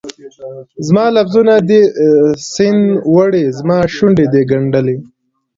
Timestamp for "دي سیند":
1.69-2.83